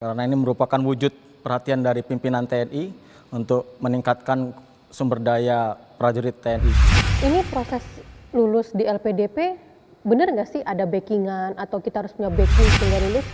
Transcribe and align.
karena 0.00 0.24
ini 0.24 0.32
merupakan 0.32 0.80
wujud 0.80 1.12
perhatian 1.44 1.84
dari 1.84 2.00
pimpinan 2.00 2.48
TNI 2.48 2.88
untuk 3.36 3.76
meningkatkan 3.84 4.56
sumber 4.88 5.20
daya 5.20 5.76
prajurit 6.00 6.40
TNI. 6.40 6.72
Ini 7.20 7.44
proses 7.52 7.84
lulus 8.32 8.72
di 8.72 8.88
LPDP 8.88 9.60
bener 10.00 10.32
nggak 10.32 10.48
sih 10.56 10.64
ada 10.64 10.88
backingan 10.88 11.52
atau 11.60 11.84
kita 11.84 12.00
harus 12.00 12.16
punya 12.16 12.32
backing 12.32 12.68
sehingga 12.80 12.98
lulus? 13.12 13.26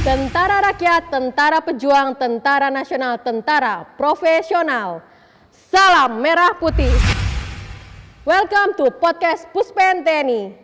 Tentara 0.00 0.64
rakyat, 0.64 1.12
tentara 1.12 1.60
pejuang, 1.60 2.16
tentara 2.16 2.72
nasional, 2.72 3.20
tentara 3.20 3.84
profesional. 4.00 5.04
Salam 5.68 6.24
merah 6.24 6.56
putih. 6.56 7.19
Welcome 8.30 8.78
to 8.78 8.94
podcast 8.94 9.50
Puspen 9.50 10.06
TNI. 10.06 10.54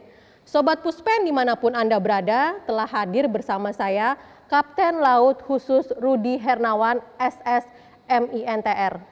Sobat 0.46 0.86
Puspen 0.86 1.26
di 1.26 1.34
mana 1.34 1.58
pun 1.58 1.74
Anda 1.74 1.98
berada 1.98 2.62
telah 2.62 2.86
hadir 2.86 3.26
bersama 3.26 3.74
saya 3.74 4.14
Kapten 4.46 5.02
Laut 5.02 5.42
Khusus 5.42 5.90
Rudi 5.98 6.38
Hernawan 6.38 7.02
SS 7.18 7.66
MINTR. 8.06 9.02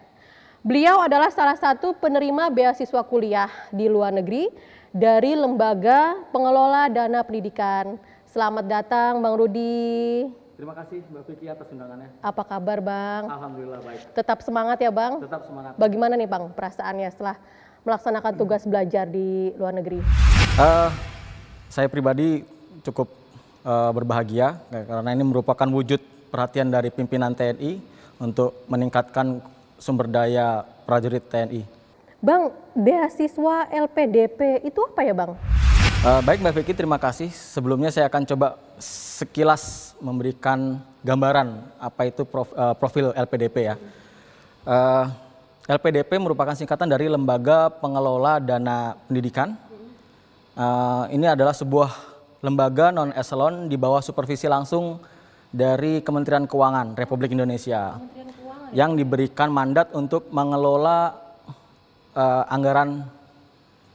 Beliau 0.62 1.02
adalah 1.02 1.34
salah 1.34 1.58
satu 1.58 1.98
penerima 1.98 2.46
beasiswa 2.54 3.02
kuliah 3.02 3.50
di 3.74 3.90
luar 3.90 4.14
negeri 4.14 4.46
dari 4.94 5.34
Lembaga 5.34 6.22
Pengelola 6.30 6.86
Dana 6.86 7.26
Pendidikan. 7.26 7.98
Selamat 8.22 8.70
datang 8.70 9.18
Bang 9.18 9.34
Rudi. 9.34 10.30
Terima 10.54 10.78
kasih 10.78 11.02
Mbak 11.10 11.22
Vicky 11.26 11.50
atas 11.50 11.66
undangannya. 11.74 12.06
Apa 12.22 12.46
kabar 12.46 12.78
Bang? 12.78 13.26
Alhamdulillah 13.26 13.82
baik. 13.82 14.14
Tetap 14.14 14.46
semangat 14.46 14.78
ya 14.78 14.94
Bang? 14.94 15.18
Tetap 15.18 15.42
semangat. 15.42 15.74
Bagaimana 15.74 16.14
nih 16.14 16.30
Bang 16.30 16.54
perasaannya 16.54 17.10
setelah 17.10 17.34
melaksanakan 17.84 18.32
tugas 18.34 18.64
belajar 18.64 19.04
di 19.04 19.52
luar 19.60 19.76
negeri? 19.76 20.00
Uh, 20.56 20.88
saya 21.68 21.86
pribadi 21.86 22.42
cukup 22.80 23.12
uh, 23.62 23.92
berbahagia 23.92 24.56
karena 24.72 25.10
ini 25.12 25.24
merupakan 25.24 25.68
wujud 25.68 26.00
perhatian 26.32 26.72
dari 26.72 26.88
pimpinan 26.88 27.36
TNI 27.36 27.78
untuk 28.18 28.56
meningkatkan 28.72 29.44
sumber 29.76 30.08
daya 30.08 30.64
prajurit 30.88 31.22
TNI. 31.28 31.62
Bang, 32.24 32.56
beasiswa 32.72 33.68
LPDP 33.68 34.64
itu 34.64 34.80
apa 34.80 35.04
ya 35.04 35.12
Bang? 35.12 35.36
Uh, 36.04 36.20
baik 36.24 36.40
Mbak 36.40 36.54
Vicky, 36.60 36.72
terima 36.72 36.96
kasih. 36.96 37.28
Sebelumnya 37.32 37.92
saya 37.92 38.08
akan 38.08 38.24
coba 38.28 38.60
sekilas 38.80 39.92
memberikan 40.00 40.80
gambaran 41.04 41.64
apa 41.76 42.08
itu 42.08 42.24
prof, 42.24 42.48
uh, 42.56 42.72
profil 42.76 43.12
LPDP 43.12 43.72
ya. 43.72 43.76
Uh, 44.64 45.08
LPDP 45.64 46.20
merupakan 46.20 46.52
singkatan 46.52 46.92
dari 46.92 47.08
Lembaga 47.08 47.72
Pengelola 47.72 48.36
Dana 48.36 49.00
Pendidikan. 49.08 49.56
Uh, 50.52 51.08
ini 51.08 51.24
adalah 51.24 51.56
sebuah 51.56 51.88
lembaga 52.44 52.92
non 52.92 53.16
eselon 53.16 53.72
di 53.72 53.80
bawah 53.80 54.04
supervisi 54.04 54.44
langsung 54.44 55.00
dari 55.48 56.04
Kementerian 56.04 56.44
Keuangan 56.44 56.92
Republik 56.92 57.32
Indonesia 57.32 57.96
Keuangan. 57.96 58.76
yang 58.76 58.92
diberikan 58.92 59.48
mandat 59.48 59.88
untuk 59.96 60.28
mengelola 60.28 61.16
uh, 62.12 62.44
anggaran 62.52 63.08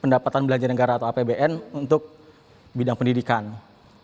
pendapatan 0.01 0.49
belanja 0.49 0.67
negara 0.73 0.97
atau 0.97 1.05
APBN 1.13 1.77
untuk 1.77 2.17
bidang 2.73 2.97
pendidikan. 2.97 3.45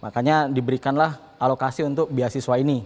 Makanya 0.05 0.53
diberikanlah 0.53 1.17
alokasi 1.41 1.81
untuk 1.81 2.13
beasiswa 2.13 2.61
ini. 2.61 2.85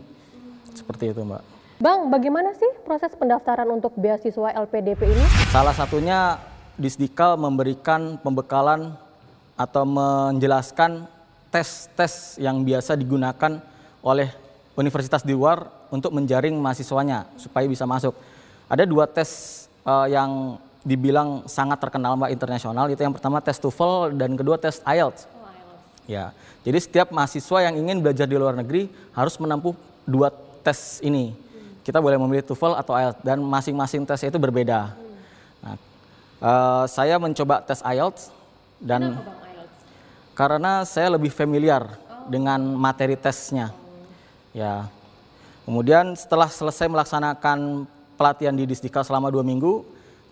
Seperti 0.72 1.12
itu, 1.12 1.20
Mbak. 1.20 1.59
Bang, 1.80 2.12
bagaimana 2.12 2.52
sih 2.60 2.68
proses 2.84 3.16
pendaftaran 3.16 3.64
untuk 3.72 3.96
beasiswa 3.96 4.52
LPDP 4.52 5.16
ini? 5.16 5.26
Salah 5.48 5.72
satunya 5.72 6.36
Disdikal 6.76 7.40
memberikan 7.40 8.20
pembekalan 8.20 9.00
atau 9.56 9.88
menjelaskan 9.88 11.08
tes-tes 11.48 12.36
yang 12.36 12.68
biasa 12.68 13.00
digunakan 13.00 13.64
oleh 14.04 14.28
universitas 14.76 15.24
di 15.24 15.32
luar 15.32 15.72
untuk 15.88 16.12
menjaring 16.12 16.52
mahasiswanya 16.60 17.32
supaya 17.40 17.64
bisa 17.64 17.88
masuk. 17.88 18.12
Ada 18.68 18.84
dua 18.84 19.08
tes 19.08 19.64
uh, 19.88 20.08
yang 20.12 20.60
dibilang 20.84 21.48
sangat 21.48 21.80
terkenal 21.80 22.20
mbak 22.20 22.36
internasional 22.36 22.92
itu 22.92 23.00
yang 23.00 23.16
pertama 23.16 23.40
tes 23.40 23.56
TOEFL 23.56 24.20
dan 24.20 24.36
kedua 24.36 24.60
tes 24.60 24.84
IELTS. 24.84 25.32
Oh, 25.32 25.48
IELTS. 25.48 26.12
Ya, 26.12 26.36
jadi 26.64 26.80
setiap 26.80 27.08
mahasiswa 27.16 27.72
yang 27.72 27.80
ingin 27.80 28.04
belajar 28.04 28.28
di 28.28 28.36
luar 28.36 28.56
negeri 28.56 28.92
harus 29.16 29.40
menempuh 29.40 29.76
dua 30.04 30.28
tes 30.60 31.00
ini. 31.04 31.48
Kita 31.90 31.98
boleh 31.98 32.22
memilih 32.22 32.46
TOEFL 32.46 32.78
atau 32.78 32.94
IELTS 32.94 33.18
dan 33.26 33.42
masing-masing 33.42 34.06
tes 34.06 34.22
itu 34.22 34.38
berbeda. 34.38 34.94
Hmm. 34.94 35.02
Nah, 35.66 35.76
uh, 36.38 36.86
saya 36.86 37.18
mencoba 37.18 37.66
tes 37.66 37.82
IELTS 37.82 38.30
dan 38.78 39.18
IELTS? 39.18 40.38
karena 40.38 40.86
saya 40.86 41.18
lebih 41.18 41.34
familiar 41.34 41.90
oh. 41.90 42.30
dengan 42.30 42.62
materi 42.78 43.18
tesnya. 43.18 43.74
Hmm. 43.74 44.54
Ya, 44.54 44.86
kemudian 45.66 46.14
setelah 46.14 46.46
selesai 46.46 46.86
melaksanakan 46.86 47.90
pelatihan 48.14 48.54
di 48.54 48.70
Disdikal 48.70 49.02
selama 49.02 49.34
dua 49.34 49.42
minggu, 49.42 49.82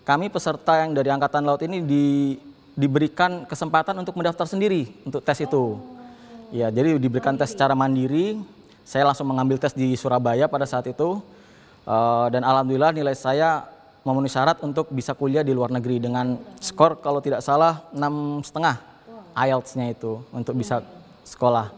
kami 0.05 0.29
peserta 0.29 0.85
yang 0.85 0.93
dari 0.93 1.09
Angkatan 1.09 1.41
Laut 1.41 1.65
ini 1.65 1.81
di, 1.81 2.37
diberikan 2.77 3.49
kesempatan 3.49 3.97
untuk 3.97 4.13
mendaftar 4.13 4.45
sendiri 4.45 4.93
untuk 5.09 5.25
tes 5.25 5.41
itu. 5.41 5.81
Ya, 6.53 6.69
jadi 6.69 7.01
diberikan 7.01 7.33
tes 7.33 7.49
secara 7.49 7.73
mandiri. 7.73 8.45
Saya 8.85 9.09
langsung 9.09 9.25
mengambil 9.25 9.57
tes 9.57 9.73
di 9.73 9.97
Surabaya 9.97 10.45
pada 10.45 10.69
saat 10.69 10.85
itu. 10.85 11.17
Uh, 11.87 12.27
dan 12.27 12.43
alhamdulillah 12.43 12.91
nilai 12.91 13.15
saya 13.15 13.63
memenuhi 14.03 14.27
syarat 14.27 14.59
untuk 14.59 14.91
bisa 14.91 15.15
kuliah 15.15 15.39
di 15.39 15.55
luar 15.55 15.71
negeri 15.71 16.03
dengan 16.03 16.35
skor 16.59 16.99
kalau 16.99 17.23
tidak 17.23 17.39
salah 17.39 17.87
enam 17.95 18.43
setengah 18.43 18.75
IELTS-nya 19.31 19.95
itu 19.95 20.19
untuk 20.35 20.51
bisa 20.59 20.83
sekolah. 21.23 21.71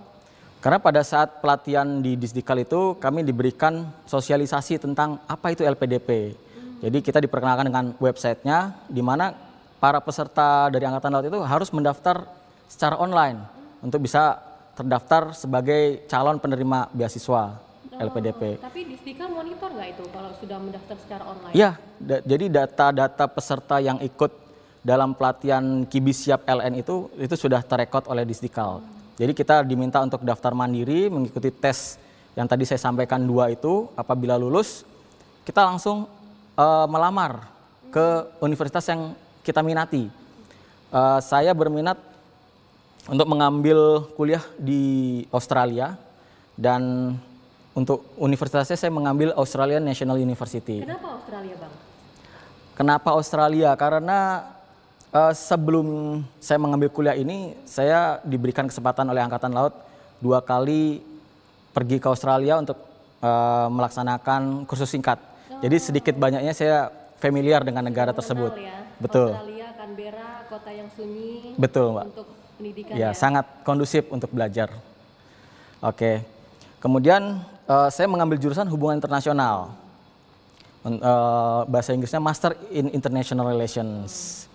Karena 0.60 0.82
pada 0.82 1.06
saat 1.06 1.40
pelatihan 1.40 2.02
di 2.02 2.18
Disdikal 2.18 2.58
itu 2.60 2.98
kami 2.98 3.22
diberikan 3.22 3.86
sosialisasi 4.10 4.82
tentang 4.82 5.22
apa 5.30 5.54
itu 5.54 5.64
LPDP 5.64 6.36
jadi 6.80 6.98
kita 7.04 7.20
diperkenalkan 7.20 7.68
dengan 7.68 7.86
websitenya 8.00 8.88
di 8.88 9.04
mana 9.04 9.36
para 9.84 10.00
peserta 10.00 10.72
dari 10.72 10.88
Angkatan 10.88 11.12
Laut 11.12 11.28
itu 11.28 11.40
harus 11.44 11.70
mendaftar 11.76 12.24
secara 12.72 12.96
online 12.96 13.44
untuk 13.84 14.00
bisa 14.08 14.40
terdaftar 14.80 15.36
sebagai 15.36 16.08
calon 16.08 16.40
penerima 16.40 16.88
beasiswa 16.96 17.60
LPDP. 18.00 18.64
Tapi 18.64 18.88
Disdika 18.88 19.28
monitor 19.28 19.70
nggak 19.76 19.90
itu 20.00 20.04
kalau 20.10 20.32
sudah 20.40 20.58
mendaftar 20.58 20.96
secara 21.04 21.24
online? 21.28 21.54
Iya, 21.54 21.72
da 22.00 22.24
jadi 22.24 22.46
data-data 22.48 23.26
peserta 23.28 23.78
yang 23.84 24.00
ikut 24.00 24.32
dalam 24.80 25.12
pelatihan 25.12 25.84
Kibisiap 25.84 26.48
LN 26.48 26.80
itu 26.80 27.12
itu 27.20 27.36
sudah 27.36 27.60
terekod 27.60 28.08
oleh 28.08 28.24
Disdikal. 28.24 28.80
Hmm. 28.80 28.88
Jadi 29.20 29.36
kita 29.36 29.68
diminta 29.68 30.00
untuk 30.00 30.24
daftar 30.24 30.56
mandiri 30.56 31.12
mengikuti 31.12 31.52
tes 31.52 32.00
yang 32.40 32.48
tadi 32.48 32.64
saya 32.64 32.80
sampaikan 32.80 33.20
dua 33.20 33.52
itu. 33.52 33.92
Apabila 34.00 34.40
lulus, 34.40 34.88
kita 35.44 35.68
langsung 35.68 36.08
uh, 36.56 36.88
melamar 36.88 37.52
ke 37.92 38.32
universitas 38.40 38.88
yang 38.88 39.12
kita 39.44 39.60
minati. 39.60 40.08
Uh, 40.90 41.20
saya 41.20 41.52
berminat 41.52 42.00
untuk 43.12 43.28
mengambil 43.28 44.08
kuliah 44.16 44.42
di 44.56 45.24
Australia 45.36 46.00
dan 46.56 47.16
untuk 47.80 48.04
universitasnya 48.20 48.76
saya 48.76 48.92
mengambil 48.92 49.32
Australian 49.40 49.88
National 49.88 50.20
University. 50.20 50.84
Kenapa 50.84 51.16
Australia, 51.16 51.56
Bang? 51.56 51.74
Kenapa 52.76 53.10
Australia? 53.16 53.70
Karena 53.80 54.20
uh, 55.16 55.32
sebelum 55.32 55.88
saya 56.44 56.60
mengambil 56.60 56.92
kuliah 56.92 57.16
ini, 57.16 57.56
saya 57.64 58.20
diberikan 58.28 58.68
kesempatan 58.68 59.08
oleh 59.08 59.24
Angkatan 59.24 59.56
Laut 59.56 59.72
dua 60.20 60.44
kali 60.44 61.00
pergi 61.72 62.04
ke 62.04 62.08
Australia 62.12 62.60
untuk 62.60 62.76
uh, 63.24 63.72
melaksanakan 63.72 64.68
kursus 64.68 64.92
singkat. 64.92 65.16
Jadi 65.64 65.76
sedikit 65.80 66.16
banyaknya 66.20 66.52
saya 66.52 66.92
familiar 67.20 67.64
dengan 67.68 67.84
negara 67.88 68.12
tersebut. 68.16 68.56
Ya. 68.56 68.84
Betul. 69.00 69.36
Australia, 69.36 69.68
Canberra, 69.76 70.32
kota 70.48 70.72
yang 70.72 70.88
sunyi. 70.92 71.56
Betul, 71.56 71.96
Mbak. 71.96 72.06
Untuk 72.16 72.28
pendidikan. 72.56 72.94
Ya, 72.96 73.12
ya, 73.12 73.16
sangat 73.16 73.46
kondusif 73.68 74.08
untuk 74.12 74.32
belajar. 74.32 74.72
Oke. 75.84 76.24
Kemudian 76.80 77.44
uh, 77.70 77.90
saya 77.94 78.10
mengambil 78.10 78.42
jurusan 78.42 78.66
hubungan 78.66 78.98
internasional. 78.98 79.78
Uh, 80.80 81.68
bahasa 81.68 81.92
Inggrisnya 81.92 82.24
Master 82.24 82.56
in 82.72 82.90
International 82.96 83.52
Relations. 83.52 84.48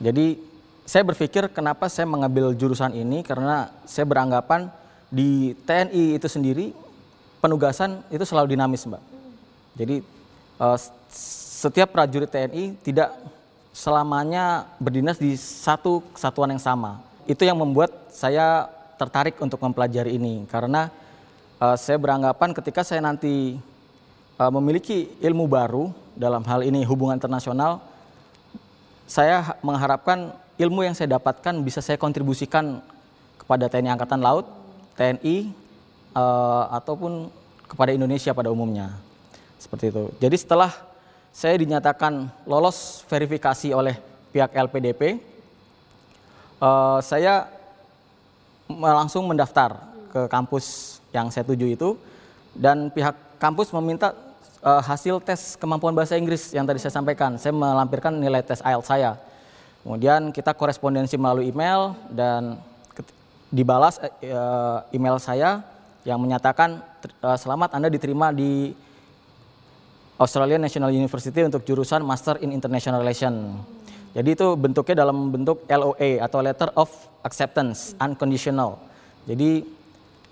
Jadi 0.00 0.40
saya 0.88 1.04
berpikir 1.04 1.52
kenapa 1.52 1.86
saya 1.92 2.08
mengambil 2.08 2.56
jurusan 2.56 2.96
ini 2.96 3.20
karena 3.20 3.68
saya 3.84 4.08
beranggapan 4.08 4.72
di 5.12 5.52
TNI 5.68 6.16
itu 6.16 6.26
sendiri 6.26 6.72
penugasan 7.44 8.00
itu 8.08 8.24
selalu 8.24 8.56
dinamis, 8.56 8.88
Mbak. 8.88 9.02
Jadi 9.76 9.96
uh, 10.58 10.78
setiap 11.12 11.92
prajurit 11.92 12.32
TNI 12.32 12.80
tidak 12.80 13.12
selamanya 13.76 14.64
berdinas 14.80 15.20
di 15.20 15.36
satu 15.36 16.00
kesatuan 16.16 16.56
yang 16.56 16.62
sama. 16.62 17.04
Itu 17.28 17.44
yang 17.44 17.60
membuat 17.60 17.92
saya 18.08 18.64
tertarik 18.96 19.36
untuk 19.44 19.60
mempelajari 19.60 20.16
ini 20.16 20.48
karena 20.48 20.88
uh, 21.64 21.76
saya 21.80 21.96
beranggapan 21.96 22.52
ketika 22.52 22.84
saya 22.84 23.00
nanti 23.00 23.56
uh, 24.36 24.52
memiliki 24.52 25.08
ilmu 25.24 25.48
baru 25.48 25.88
dalam 26.12 26.44
hal 26.44 26.60
ini 26.60 26.84
hubungan 26.84 27.16
internasional 27.16 27.80
saya 29.08 29.56
mengharapkan 29.64 30.32
ilmu 30.60 30.84
yang 30.84 30.94
saya 30.96 31.16
dapatkan 31.16 31.60
bisa 31.64 31.80
saya 31.80 31.96
kontribusikan 32.00 32.80
kepada 33.36 33.68
TNI 33.68 33.92
Angkatan 33.92 34.24
Laut, 34.24 34.48
TNI, 34.96 35.52
uh, 36.16 36.72
ataupun 36.72 37.28
kepada 37.68 37.92
Indonesia 37.92 38.32
pada 38.32 38.48
umumnya. 38.48 38.96
Seperti 39.60 39.92
itu. 39.92 40.08
Jadi 40.16 40.36
setelah 40.40 40.72
saya 41.36 41.60
dinyatakan 41.60 42.32
lolos 42.48 43.04
verifikasi 43.10 43.76
oleh 43.76 44.00
pihak 44.32 44.56
LPDP, 44.56 45.20
uh, 46.64 47.04
saya 47.04 47.44
langsung 48.72 49.28
mendaftar 49.28 49.93
ke 50.14 50.30
kampus 50.30 50.96
yang 51.10 51.26
saya 51.34 51.42
tuju 51.42 51.74
itu 51.74 51.98
dan 52.54 52.86
pihak 52.94 53.18
kampus 53.42 53.74
meminta 53.74 54.14
uh, 54.62 54.78
hasil 54.78 55.18
tes 55.18 55.58
kemampuan 55.58 55.90
bahasa 55.90 56.14
Inggris 56.14 56.54
yang 56.54 56.62
tadi 56.62 56.78
saya 56.78 56.94
sampaikan. 56.94 57.34
Saya 57.34 57.50
melampirkan 57.50 58.14
nilai 58.14 58.46
tes 58.46 58.62
IELTS 58.62 58.86
saya. 58.86 59.18
Kemudian 59.82 60.30
kita 60.30 60.54
korespondensi 60.54 61.18
melalui 61.18 61.50
email 61.50 61.98
dan 62.08 62.62
dibalas 63.50 63.98
uh, 64.00 64.86
email 64.94 65.18
saya 65.18 65.60
yang 66.06 66.22
menyatakan 66.22 66.78
uh, 67.20 67.36
selamat 67.36 67.74
Anda 67.74 67.90
diterima 67.90 68.30
di 68.30 68.72
Australian 70.14 70.62
National 70.62 70.94
University 70.94 71.42
untuk 71.42 71.66
jurusan 71.66 72.06
Master 72.06 72.38
in 72.38 72.54
International 72.54 73.02
Relation. 73.02 73.58
Jadi 74.14 74.30
itu 74.30 74.54
bentuknya 74.54 75.02
dalam 75.02 75.34
bentuk 75.34 75.66
LOA 75.66 76.22
atau 76.22 76.38
Letter 76.38 76.70
of 76.78 76.86
Acceptance 77.26 77.98
Unconditional. 77.98 78.78
Jadi 79.26 79.66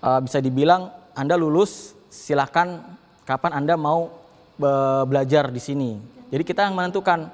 uh, 0.03 0.19
bisa 0.19 0.43
dibilang 0.43 0.91
Anda 1.15 1.39
lulus, 1.39 1.95
silahkan 2.11 2.83
kapan 3.23 3.63
Anda 3.63 3.79
mau 3.79 4.11
uh, 4.59 5.03
belajar 5.07 5.47
di 5.47 5.63
sini. 5.63 5.91
Jadi 6.27 6.43
kita 6.43 6.67
yang 6.67 6.75
menentukan 6.75 7.31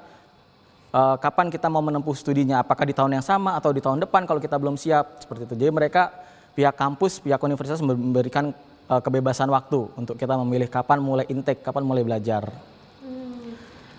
uh, 0.94 1.16
kapan 1.18 1.50
kita 1.50 1.66
mau 1.66 1.82
menempuh 1.82 2.14
studinya, 2.14 2.62
apakah 2.62 2.86
di 2.86 2.94
tahun 2.94 3.18
yang 3.18 3.26
sama 3.26 3.58
atau 3.58 3.74
di 3.74 3.82
tahun 3.82 3.98
depan 4.06 4.24
kalau 4.24 4.38
kita 4.38 4.54
belum 4.54 4.78
siap 4.78 5.26
seperti 5.26 5.50
itu. 5.50 5.54
Jadi 5.58 5.72
mereka 5.74 6.14
pihak 6.54 6.78
kampus, 6.78 7.18
pihak 7.18 7.40
universitas 7.42 7.82
memberikan 7.82 8.54
uh, 8.86 9.00
kebebasan 9.02 9.50
waktu 9.50 9.90
untuk 9.98 10.14
kita 10.14 10.38
memilih 10.38 10.70
kapan 10.70 11.02
mulai 11.02 11.26
intake, 11.26 11.66
kapan 11.66 11.82
mulai 11.82 12.06
belajar. 12.06 12.46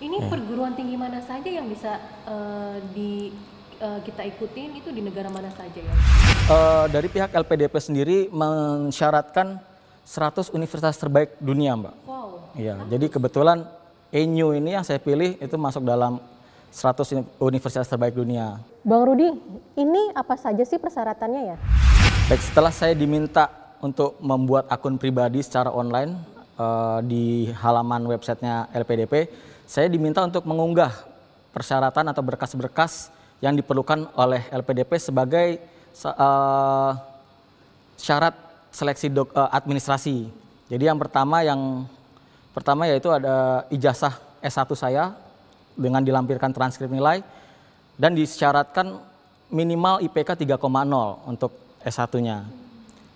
Ini 0.02 0.18
ya. 0.18 0.26
perguruan 0.26 0.74
tinggi 0.74 0.98
mana 0.98 1.22
saja 1.22 1.46
yang 1.46 1.70
bisa 1.70 1.94
uh, 2.26 2.74
di 2.90 3.30
uh, 3.82 3.98
kita 4.06 4.22
ikutin 4.22 4.78
itu 4.78 4.88
di 4.94 5.02
negara 5.02 5.28
mana 5.28 5.50
saja 5.50 5.80
ya? 5.82 5.94
Uh, 6.46 6.86
dari 6.88 7.10
pihak 7.10 7.34
LPDP 7.34 7.74
sendiri 7.82 8.18
mensyaratkan 8.30 9.58
100 10.06 10.54
universitas 10.54 10.94
terbaik 10.98 11.34
dunia, 11.42 11.74
Mbak. 11.74 11.94
Wow. 12.06 12.28
Iya, 12.54 12.78
jadi 12.86 13.06
kebetulan 13.10 13.66
ENU 14.14 14.54
ini 14.54 14.76
yang 14.78 14.86
saya 14.86 15.02
pilih 15.02 15.38
itu 15.38 15.56
masuk 15.58 15.82
dalam 15.82 16.22
100 16.72 17.26
universitas 17.42 17.88
terbaik 17.90 18.16
dunia. 18.16 18.60
Bang 18.82 19.04
Rudi, 19.04 19.28
ini 19.76 20.02
apa 20.16 20.34
saja 20.40 20.62
sih 20.64 20.80
persyaratannya 20.80 21.42
ya? 21.54 21.56
Baik, 22.26 22.42
setelah 22.42 22.72
saya 22.72 22.96
diminta 22.96 23.50
untuk 23.82 24.16
membuat 24.22 24.70
akun 24.72 24.96
pribadi 24.96 25.44
secara 25.44 25.68
online 25.68 26.16
uh, 26.56 26.98
di 27.04 27.50
halaman 27.60 28.08
websitenya 28.08 28.72
LPDP, 28.72 29.28
saya 29.68 29.86
diminta 29.86 30.24
untuk 30.24 30.48
mengunggah 30.48 30.92
persyaratan 31.52 32.08
atau 32.08 32.22
berkas-berkas 32.24 33.12
yang 33.42 33.58
diperlukan 33.58 34.06
oleh 34.14 34.46
LPDP 34.54 35.02
sebagai 35.02 35.58
uh, 36.06 36.94
syarat 37.98 38.38
seleksi 38.70 39.10
dok, 39.10 39.34
uh, 39.34 39.50
administrasi. 39.50 40.30
Jadi 40.70 40.84
yang 40.86 40.96
pertama 40.96 41.42
yang 41.42 41.84
pertama 42.54 42.86
yaitu 42.86 43.10
ada 43.10 43.66
ijazah 43.68 44.14
S1 44.38 44.70
saya 44.78 45.12
dengan 45.74 46.00
dilampirkan 46.00 46.54
transkrip 46.54 46.88
nilai 46.88 47.20
dan 47.98 48.14
disyaratkan 48.14 49.02
minimal 49.52 50.00
IPK 50.00 50.38
3,0 50.46 50.56
untuk 51.28 51.52
S1-nya. 51.84 52.46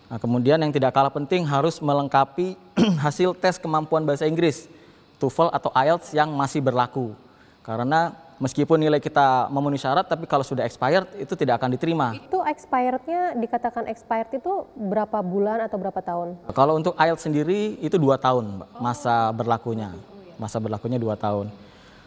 Nah, 0.06 0.18
kemudian 0.22 0.60
yang 0.60 0.70
tidak 0.70 0.94
kalah 0.94 1.10
penting 1.10 1.46
harus 1.46 1.78
melengkapi 1.80 2.58
hasil 3.04 3.34
tes 3.38 3.58
kemampuan 3.58 4.02
bahasa 4.04 4.26
Inggris 4.28 4.68
TOEFL 5.16 5.50
atau 5.50 5.70
IELTS 5.72 6.12
yang 6.12 6.30
masih 6.34 6.60
berlaku. 6.60 7.16
Karena 7.64 8.14
meskipun 8.36 8.76
nilai 8.80 9.00
kita 9.00 9.48
memenuhi 9.48 9.80
syarat, 9.80 10.04
tapi 10.08 10.28
kalau 10.28 10.44
sudah 10.44 10.64
expired 10.64 11.08
itu 11.16 11.32
tidak 11.36 11.60
akan 11.60 11.72
diterima. 11.72 12.16
Itu 12.16 12.44
expirednya 12.44 13.36
dikatakan 13.36 13.88
expired 13.88 14.32
itu 14.36 14.68
berapa 14.76 15.20
bulan 15.24 15.64
atau 15.64 15.76
berapa 15.80 16.00
tahun? 16.00 16.36
Kalau 16.52 16.76
untuk 16.76 16.94
IELTS 16.96 17.24
sendiri 17.28 17.80
itu 17.80 17.96
dua 17.96 18.20
tahun 18.20 18.64
masa 18.80 19.32
berlakunya, 19.32 19.92
masa 20.36 20.60
berlakunya 20.60 21.00
dua 21.00 21.16
tahun. 21.16 21.48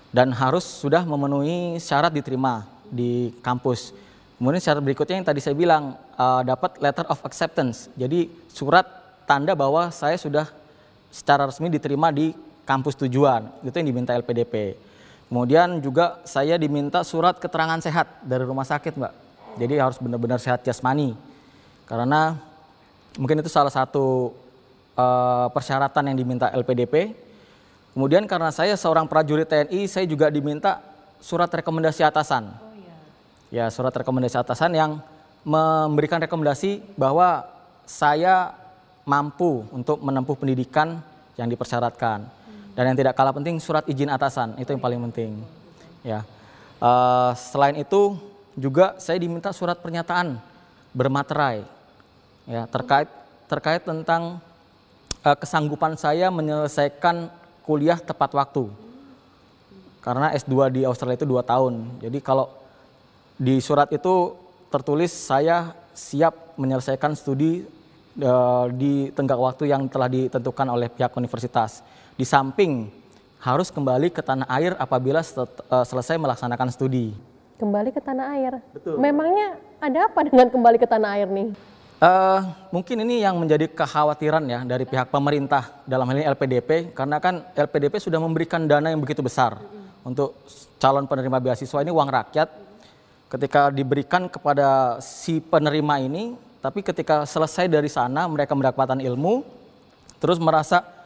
Dan 0.10 0.34
harus 0.34 0.66
sudah 0.66 1.06
memenuhi 1.06 1.78
syarat 1.78 2.10
diterima 2.10 2.66
di 2.90 3.30
kampus. 3.46 3.94
Kemudian 4.42 4.58
syarat 4.58 4.82
berikutnya 4.82 5.22
yang 5.22 5.28
tadi 5.28 5.38
saya 5.38 5.54
bilang 5.54 5.94
uh, 6.18 6.42
dapat 6.42 6.82
letter 6.82 7.06
of 7.06 7.22
acceptance. 7.22 7.94
Jadi 7.94 8.26
surat 8.50 8.88
tanda 9.30 9.54
bahwa 9.54 9.94
saya 9.94 10.18
sudah 10.18 10.50
secara 11.14 11.46
resmi 11.46 11.70
diterima 11.70 12.10
di 12.10 12.34
kampus 12.66 12.98
tujuan. 13.06 13.50
Itu 13.62 13.78
yang 13.78 13.94
diminta 13.94 14.18
LPDP. 14.18 14.78
Kemudian 15.30 15.78
juga 15.78 16.18
saya 16.26 16.58
diminta 16.58 17.06
surat 17.06 17.38
keterangan 17.38 17.78
sehat 17.78 18.10
dari 18.26 18.42
rumah 18.42 18.66
sakit, 18.66 18.98
Mbak. 18.98 19.14
Jadi 19.62 19.74
harus 19.78 20.02
benar-benar 20.02 20.42
sehat 20.42 20.66
jasmani. 20.66 21.14
Karena 21.86 22.34
mungkin 23.14 23.38
itu 23.38 23.50
salah 23.50 23.70
satu 23.70 24.34
uh, 24.98 25.48
persyaratan 25.54 26.10
yang 26.10 26.18
diminta 26.18 26.50
LPDP. 26.50 27.14
Kemudian 27.94 28.26
karena 28.26 28.50
saya 28.50 28.74
seorang 28.74 29.06
prajurit 29.06 29.46
TNI, 29.46 29.86
saya 29.86 30.10
juga 30.10 30.34
diminta 30.34 30.82
surat 31.22 31.50
rekomendasi 31.54 32.02
atasan. 32.02 32.50
Oh, 32.50 32.74
iya. 33.52 33.66
Ya, 33.66 33.66
surat 33.70 33.94
rekomendasi 33.94 34.34
atasan 34.34 34.74
yang 34.74 34.98
memberikan 35.46 36.18
rekomendasi 36.26 36.82
bahwa 36.98 37.46
saya 37.86 38.54
mampu 39.06 39.66
untuk 39.70 40.02
menempuh 40.02 40.38
pendidikan 40.38 41.02
yang 41.38 41.50
dipersyaratkan. 41.50 42.39
Dan 42.80 42.96
yang 42.96 42.96
tidak 42.96 43.20
kalah 43.20 43.36
penting 43.36 43.60
surat 43.60 43.84
izin 43.92 44.08
atasan 44.08 44.56
itu 44.56 44.72
yang 44.72 44.80
paling 44.80 45.04
penting. 45.12 45.44
Ya. 46.00 46.24
Uh, 46.80 47.36
selain 47.36 47.76
itu 47.76 48.16
juga 48.56 48.96
saya 49.04 49.20
diminta 49.20 49.52
surat 49.52 49.76
pernyataan 49.84 50.40
bermaterai 50.96 51.68
ya 52.48 52.64
terkait 52.72 53.12
terkait 53.52 53.84
tentang 53.84 54.40
uh, 55.28 55.36
kesanggupan 55.36 56.00
saya 56.00 56.32
menyelesaikan 56.32 57.28
kuliah 57.68 58.00
tepat 58.00 58.32
waktu. 58.32 58.72
Karena 60.00 60.32
S2 60.32 60.72
di 60.72 60.82
Australia 60.88 61.20
itu 61.20 61.28
dua 61.28 61.44
tahun. 61.44 62.00
Jadi 62.00 62.24
kalau 62.24 62.48
di 63.36 63.60
surat 63.60 63.92
itu 63.92 64.40
tertulis 64.72 65.12
saya 65.12 65.76
siap 65.92 66.56
menyelesaikan 66.56 67.12
studi 67.12 67.68
uh, 68.24 68.72
di 68.72 69.12
tenggang 69.12 69.44
waktu 69.44 69.68
yang 69.68 69.84
telah 69.92 70.08
ditentukan 70.08 70.68
oleh 70.72 70.88
pihak 70.88 71.12
universitas. 71.20 71.84
Di 72.20 72.28
samping 72.28 72.92
harus 73.40 73.72
kembali 73.72 74.12
ke 74.12 74.20
tanah 74.20 74.44
air 74.52 74.76
apabila 74.76 75.24
eh, 75.24 75.86
selesai 75.88 76.20
melaksanakan 76.20 76.68
studi. 76.68 77.16
Kembali 77.56 77.96
ke 77.96 78.04
tanah 78.04 78.36
air. 78.36 78.60
Betul. 78.76 79.00
Memangnya 79.00 79.56
ada 79.80 80.12
apa 80.12 80.28
dengan 80.28 80.52
kembali 80.52 80.76
ke 80.76 80.84
tanah 80.84 81.16
air 81.16 81.32
nih? 81.32 81.56
Uh, 82.00 82.40
mungkin 82.72 83.04
ini 83.04 83.24
yang 83.24 83.36
menjadi 83.36 83.68
kekhawatiran 83.72 84.44
ya 84.48 84.64
dari 84.64 84.88
pihak 84.88 85.12
pemerintah 85.12 85.84
dalam 85.84 86.08
hal 86.08 86.16
ini 86.16 86.28
LPDP 86.32 86.96
karena 86.96 87.20
kan 87.20 87.44
LPDP 87.56 88.00
sudah 88.00 88.24
memberikan 88.24 88.64
dana 88.64 88.88
yang 88.88 89.04
begitu 89.04 89.20
besar 89.20 89.60
mm-hmm. 89.60 90.08
untuk 90.08 90.32
calon 90.80 91.04
penerima 91.12 91.44
beasiswa 91.44 91.84
ini 91.84 91.92
uang 91.92 92.08
rakyat 92.08 92.48
ketika 93.28 93.68
diberikan 93.68 94.32
kepada 94.32 95.04
si 95.04 95.44
penerima 95.44 96.00
ini 96.00 96.40
tapi 96.64 96.88
ketika 96.88 97.28
selesai 97.28 97.68
dari 97.68 97.92
sana 97.92 98.32
mereka 98.32 98.56
mendapatkan 98.56 99.04
ilmu 99.04 99.44
terus 100.24 100.40
merasa 100.40 100.99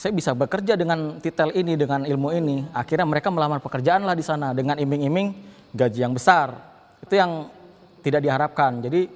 saya 0.00 0.16
bisa 0.16 0.32
bekerja 0.32 0.80
dengan 0.80 1.20
titel 1.20 1.52
ini, 1.52 1.76
dengan 1.76 2.08
ilmu 2.08 2.32
ini. 2.32 2.64
Akhirnya 2.72 3.04
mereka 3.04 3.28
melamar 3.28 3.60
pekerjaan 3.60 4.08
lah 4.08 4.16
di 4.16 4.24
sana 4.24 4.56
dengan 4.56 4.80
iming-iming 4.80 5.36
gaji 5.76 6.00
yang 6.00 6.16
besar. 6.16 6.56
Itu 7.04 7.20
yang 7.20 7.52
tidak 8.00 8.24
diharapkan. 8.24 8.80
Jadi 8.80 9.12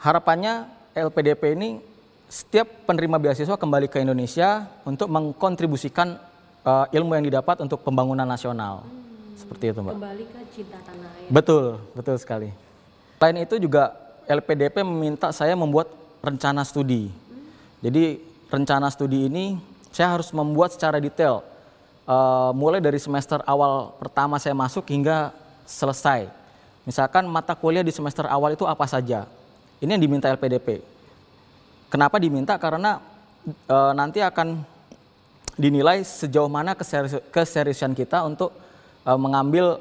harapannya 0.00 0.64
LPDP 0.96 1.60
ini 1.60 1.76
setiap 2.24 2.88
penerima 2.88 3.20
beasiswa 3.20 3.52
kembali 3.52 3.92
ke 3.92 4.00
Indonesia 4.00 4.64
untuk 4.88 5.12
mengkontribusikan 5.12 6.16
uh, 6.64 6.88
ilmu 6.88 7.20
yang 7.20 7.28
didapat 7.28 7.60
untuk 7.60 7.84
pembangunan 7.84 8.24
nasional. 8.24 8.80
Hmm, 8.80 9.36
Seperti 9.36 9.76
itu, 9.76 9.84
Mbak. 9.84 9.92
Kembali 9.92 10.24
ke 10.24 10.40
cinta 10.56 10.80
tanah 10.88 11.20
air. 11.20 11.28
Betul, 11.28 11.64
betul 11.92 12.16
sekali. 12.16 12.48
Selain 13.20 13.44
itu 13.44 13.60
juga 13.60 13.92
LPDP 14.24 14.88
meminta 14.88 15.36
saya 15.36 15.52
membuat 15.52 15.92
rencana 16.24 16.64
studi. 16.64 17.12
Hmm. 17.12 17.44
Jadi 17.84 18.24
rencana 18.48 18.88
studi 18.88 19.28
ini 19.28 19.73
saya 19.94 20.10
harus 20.10 20.34
membuat 20.34 20.74
secara 20.74 20.98
detail 20.98 21.46
uh, 22.10 22.50
mulai 22.50 22.82
dari 22.82 22.98
semester 22.98 23.38
awal 23.46 23.94
pertama 24.02 24.42
saya 24.42 24.50
masuk 24.50 24.82
hingga 24.90 25.30
selesai. 25.62 26.26
Misalkan 26.82 27.24
mata 27.30 27.54
kuliah 27.54 27.86
di 27.86 27.94
semester 27.94 28.26
awal 28.26 28.58
itu 28.58 28.66
apa 28.66 28.84
saja. 28.90 29.24
Ini 29.78 29.94
yang 29.94 30.02
diminta 30.02 30.28
LPDP. 30.28 30.82
Kenapa 31.88 32.18
diminta? 32.18 32.58
Karena 32.58 32.98
uh, 33.70 33.92
nanti 33.94 34.18
akan 34.18 34.66
dinilai 35.54 36.02
sejauh 36.02 36.50
mana 36.50 36.74
keseriusan 37.30 37.94
kita 37.94 38.26
untuk 38.26 38.50
uh, 39.06 39.14
mengambil 39.14 39.78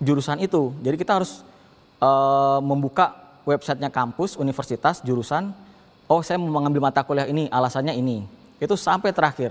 jurusan 0.00 0.40
itu. 0.40 0.72
Jadi 0.80 0.96
kita 0.96 1.20
harus 1.20 1.44
uh, 2.00 2.58
membuka 2.64 3.12
websitenya 3.44 3.92
kampus, 3.92 4.40
universitas, 4.40 5.04
jurusan. 5.04 5.52
Oh 6.08 6.24
saya 6.24 6.40
mau 6.40 6.48
mengambil 6.48 6.88
mata 6.88 7.04
kuliah 7.04 7.28
ini, 7.28 7.46
alasannya 7.52 7.94
ini. 7.94 8.39
Itu 8.60 8.76
sampai 8.76 9.10
terakhir. 9.10 9.50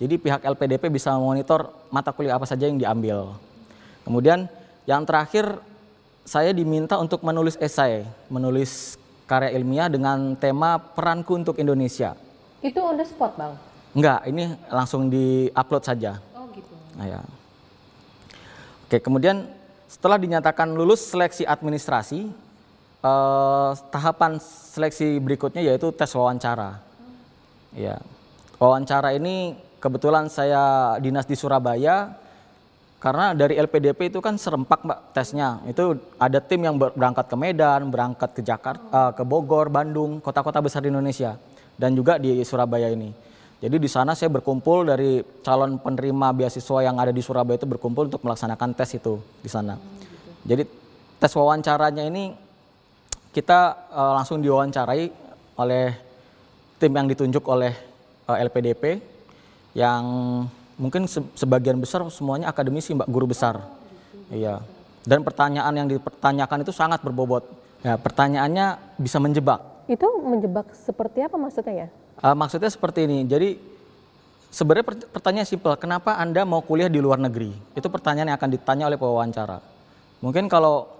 Jadi 0.00 0.16
pihak 0.16 0.44
LPDP 0.44 0.88
bisa 0.88 1.12
memonitor 1.16 1.68
mata 1.92 2.12
kuliah 2.12 2.36
apa 2.36 2.48
saja 2.48 2.68
yang 2.68 2.80
diambil. 2.80 3.36
Kemudian 4.04 4.48
yang 4.88 5.04
terakhir 5.04 5.60
saya 6.24 6.50
diminta 6.56 6.96
untuk 6.96 7.20
menulis 7.20 7.54
esai, 7.60 8.08
menulis 8.32 8.96
karya 9.28 9.52
ilmiah 9.54 9.88
dengan 9.92 10.34
tema 10.36 10.80
peranku 10.80 11.36
untuk 11.36 11.56
Indonesia. 11.60 12.16
Itu 12.64 12.80
on 12.80 12.96
the 12.96 13.04
spot, 13.04 13.36
Bang? 13.36 13.54
Enggak, 13.96 14.20
ini 14.28 14.52
langsung 14.68 15.08
di-upload 15.08 15.84
saja. 15.84 16.20
Oh 16.36 16.48
gitu. 16.52 16.72
Nah, 16.96 17.06
ya. 17.08 17.20
Oke, 18.84 19.00
kemudian 19.00 19.48
setelah 19.88 20.20
dinyatakan 20.20 20.76
lulus 20.76 21.00
seleksi 21.08 21.48
administrasi, 21.48 22.28
eh, 23.00 23.70
tahapan 23.90 24.36
seleksi 24.76 25.16
berikutnya 25.18 25.64
yaitu 25.64 25.88
tes 25.90 26.12
wawancara. 26.12 26.78
Ya, 27.72 28.00
wawancara 28.56 29.16
ini 29.16 29.56
kebetulan 29.80 30.28
saya 30.32 30.96
dinas 31.00 31.28
di 31.28 31.36
Surabaya, 31.36 32.16
karena 32.96 33.36
dari 33.36 33.60
LPDP 33.60 34.08
itu 34.10 34.18
kan 34.24 34.40
serempak 34.40 34.82
mbak 34.82 34.98
tesnya. 35.12 35.60
Itu 35.68 36.00
ada 36.16 36.40
tim 36.40 36.64
yang 36.64 36.80
berangkat 36.80 37.28
ke 37.28 37.36
Medan, 37.36 37.92
berangkat 37.92 38.32
ke 38.32 38.42
Jakarta, 38.42 38.82
uh, 38.90 39.12
ke 39.12 39.22
Bogor, 39.22 39.68
Bandung, 39.68 40.18
kota-kota 40.18 40.64
besar 40.64 40.82
di 40.82 40.90
Indonesia, 40.90 41.36
dan 41.76 41.92
juga 41.92 42.16
di 42.16 42.40
Surabaya 42.42 42.88
ini. 42.88 43.12
Jadi 43.56 43.76
di 43.80 43.88
sana 43.88 44.12
saya 44.12 44.28
berkumpul 44.28 44.84
dari 44.84 45.24
calon 45.40 45.80
penerima 45.80 46.36
beasiswa 46.36 46.84
yang 46.84 47.00
ada 47.00 47.08
di 47.08 47.24
Surabaya 47.24 47.56
itu 47.56 47.64
berkumpul 47.64 48.04
untuk 48.12 48.20
melaksanakan 48.20 48.76
tes 48.76 49.00
itu 49.00 49.16
di 49.40 49.48
sana. 49.48 49.80
Jadi 50.44 50.68
tes 51.16 51.32
wawancaranya 51.32 52.04
ini 52.04 52.36
kita 53.32 53.88
uh, 53.92 54.12
langsung 54.16 54.44
diwawancarai 54.44 55.08
oleh 55.56 55.84
tim 56.76 56.92
yang 56.92 57.08
ditunjuk 57.08 57.44
oleh 57.48 57.95
uh, 58.26 58.36
LPDP 58.36 59.00
yang 59.72 60.02
mungkin 60.76 61.08
sebagian 61.34 61.80
besar 61.80 62.04
semuanya 62.12 62.52
akademisi 62.52 62.92
mbak 62.92 63.08
guru 63.08 63.32
besar. 63.32 63.64
Iya. 64.28 64.60
Dan 65.06 65.22
pertanyaan 65.22 65.70
yang 65.72 65.86
dipertanyakan 65.86 66.66
itu 66.66 66.72
sangat 66.74 67.00
berbobot. 67.00 67.46
Ya 67.86 67.94
pertanyaannya 67.94 68.98
bisa 68.98 69.22
menjebak. 69.22 69.62
Itu 69.86 70.06
menjebak 70.18 70.74
seperti 70.74 71.22
apa 71.22 71.38
maksudnya 71.38 71.86
ya? 71.86 71.88
Uh, 72.18 72.34
maksudnya 72.34 72.66
seperti 72.66 73.06
ini. 73.06 73.22
Jadi 73.22 73.62
sebenarnya 74.50 74.86
pertanyaan 75.12 75.46
simpel 75.46 75.78
kenapa 75.78 76.18
anda 76.18 76.42
mau 76.42 76.58
kuliah 76.64 76.90
di 76.90 76.98
luar 76.98 77.22
negeri? 77.22 77.54
Itu 77.78 77.86
pertanyaan 77.86 78.34
yang 78.34 78.38
akan 78.38 78.50
ditanya 78.50 78.84
oleh 78.90 78.98
pewawancara. 78.98 79.62
Mungkin 80.18 80.50
kalau 80.50 80.90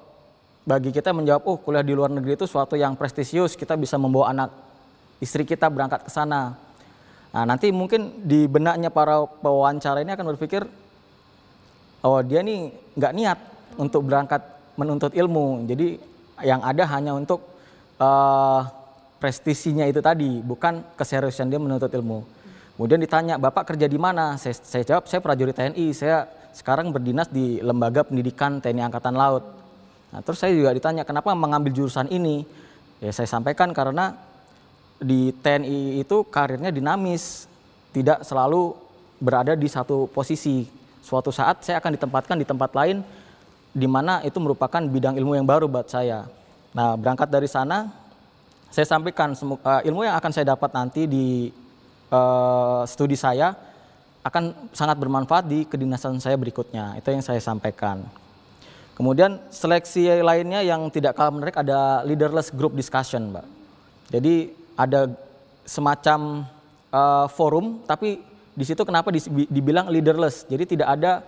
bagi 0.67 0.91
kita 0.91 1.15
menjawab 1.15 1.43
oh 1.47 1.57
kuliah 1.63 1.83
di 1.83 1.95
luar 1.95 2.11
negeri 2.11 2.35
itu 2.35 2.47
suatu 2.47 2.75
yang 2.75 2.99
prestisius 2.99 3.55
kita 3.55 3.79
bisa 3.79 3.95
membawa 3.95 4.35
anak 4.35 4.51
istri 5.23 5.47
kita 5.47 5.71
berangkat 5.71 6.03
ke 6.03 6.11
sana 6.11 6.59
Nah, 7.37 7.45
nanti 7.45 7.69
mungkin 7.69 8.25
di 8.25 8.49
benaknya 8.49 8.89
para 8.89 9.29
pewawancara 9.29 10.01
ini 10.01 10.09
akan 10.17 10.33
berpikir, 10.33 10.65
oh 12.01 12.25
dia 12.25 12.41
nih 12.41 12.73
nggak 12.97 13.13
niat 13.13 13.39
untuk 13.77 14.09
berangkat 14.09 14.41
menuntut 14.81 15.13
ilmu. 15.13 15.69
Jadi 15.69 16.01
yang 16.41 16.65
ada 16.65 16.89
hanya 16.97 17.13
untuk 17.13 17.45
uh, 18.01 18.65
prestisinya 19.21 19.85
itu 19.85 20.01
tadi, 20.01 20.41
bukan 20.41 20.81
keseriusan 20.97 21.53
dia 21.53 21.61
menuntut 21.61 21.93
ilmu. 21.93 22.25
Kemudian 22.81 23.05
ditanya, 23.05 23.37
Bapak 23.37 23.69
kerja 23.69 23.85
di 23.85 24.01
mana? 24.01 24.41
Saya, 24.41 24.57
saya 24.57 24.85
jawab, 24.89 25.05
saya 25.05 25.21
prajurit 25.21 25.53
TNI. 25.53 25.93
Saya 25.93 26.25
sekarang 26.57 26.89
berdinas 26.89 27.29
di 27.29 27.61
Lembaga 27.61 28.01
Pendidikan 28.01 28.65
TNI 28.65 28.89
Angkatan 28.89 29.13
Laut. 29.13 29.45
Nah, 30.09 30.25
terus 30.25 30.41
saya 30.41 30.57
juga 30.57 30.73
ditanya, 30.73 31.05
kenapa 31.05 31.37
mengambil 31.37 31.69
jurusan 31.69 32.09
ini? 32.09 32.49
Ya 32.97 33.13
saya 33.13 33.29
sampaikan 33.29 33.77
karena 33.77 34.17
di 35.01 35.33
TNI 35.45 36.01
itu 36.01 36.25
karirnya 36.29 36.73
dinamis, 36.73 37.45
tidak 37.93 38.25
selalu 38.25 38.77
berada 39.21 39.57
di 39.57 39.69
satu 39.69 40.09
posisi. 40.13 40.69
Suatu 41.05 41.31
saat 41.31 41.63
saya 41.63 41.79
akan 41.79 41.95
ditempatkan 41.95 42.37
di 42.37 42.47
tempat 42.49 42.75
lain 42.75 43.01
di 43.77 43.85
mana 43.85 44.25
itu 44.25 44.41
merupakan 44.41 44.81
bidang 44.81 45.21
ilmu 45.21 45.37
yang 45.37 45.47
baru 45.47 45.69
buat 45.69 45.87
saya. 45.87 46.25
Nah, 46.73 46.97
berangkat 46.97 47.29
dari 47.29 47.49
sana, 47.49 47.93
saya 48.73 48.85
sampaikan 48.89 49.33
uh, 49.33 49.81
ilmu 49.85 50.05
yang 50.05 50.17
akan 50.17 50.33
saya 50.33 50.53
dapat 50.57 50.73
nanti 50.73 51.05
di 51.05 51.53
uh, 52.11 52.83
studi 52.89 53.15
saya 53.17 53.57
akan 54.27 54.73
sangat 54.75 54.99
bermanfaat 54.99 55.45
di 55.47 55.65
kedinasan 55.69 56.19
saya 56.19 56.35
berikutnya. 56.35 56.99
Itu 56.99 57.15
yang 57.15 57.23
saya 57.23 57.39
sampaikan. 57.39 58.03
Kemudian 58.97 59.39
seleksi 59.53 60.09
lainnya 60.25 60.65
yang 60.65 60.89
tidak 60.89 61.15
kalah 61.15 61.31
menarik 61.31 61.55
ada 61.61 62.01
leaderless 62.03 62.49
group 62.49 62.73
discussion, 62.73 63.29
Mbak. 63.29 63.47
Jadi 64.09 64.35
ada 64.77 65.11
semacam 65.65 66.45
uh, 66.93 67.27
forum, 67.33 67.83
tapi 67.89 68.21
di 68.57 68.65
situ 68.65 68.85
kenapa 68.85 69.13
dibilang 69.51 69.89
leaderless? 69.89 70.45
Jadi 70.47 70.77
tidak 70.77 70.89
ada 71.01 71.25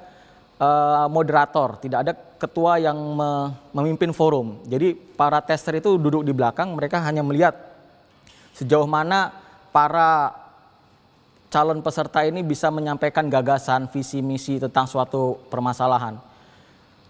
uh, 0.61 1.09
moderator, 1.09 1.81
tidak 1.81 1.99
ada 2.07 2.13
ketua 2.15 2.79
yang 2.79 2.97
me 2.97 3.53
memimpin 3.75 4.15
forum. 4.15 4.63
Jadi 4.69 4.95
para 4.95 5.41
tester 5.43 5.81
itu 5.81 5.97
duduk 5.97 6.23
di 6.23 6.33
belakang, 6.37 6.73
mereka 6.77 7.03
hanya 7.03 7.25
melihat 7.25 7.57
sejauh 8.55 8.87
mana 8.87 9.33
para 9.73 10.35
calon 11.49 11.81
peserta 11.81 12.25
ini 12.29 12.45
bisa 12.45 12.69
menyampaikan 12.69 13.27
gagasan, 13.33 13.89
visi 13.89 14.21
misi 14.21 14.61
tentang 14.61 14.85
suatu 14.85 15.41
permasalahan. 15.49 16.21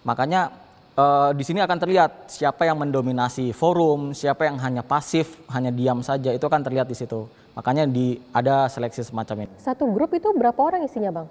Makanya 0.06 0.54
uh, 0.98 1.30
di 1.32 1.44
sini 1.46 1.62
akan 1.62 1.78
terlihat 1.78 2.26
siapa 2.26 2.66
yang 2.66 2.82
mendominasi 2.82 3.54
forum, 3.54 4.10
siapa 4.10 4.50
yang 4.50 4.58
hanya 4.58 4.82
pasif, 4.82 5.38
hanya 5.54 5.70
diam 5.70 6.02
saja, 6.02 6.34
itu 6.34 6.42
akan 6.42 6.60
terlihat 6.66 6.90
di 6.90 6.98
situ. 6.98 7.30
Makanya 7.54 7.86
di 7.86 8.18
ada 8.34 8.66
seleksi 8.66 9.06
semacam 9.06 9.46
ini. 9.46 9.54
Satu 9.62 9.86
grup 9.90 10.10
itu 10.14 10.30
berapa 10.34 10.58
orang 10.58 10.86
isinya, 10.86 11.10
Bang? 11.10 11.28